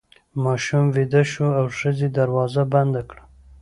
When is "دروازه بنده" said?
2.17-3.01